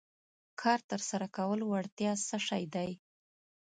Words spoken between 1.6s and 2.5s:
وړتیا څه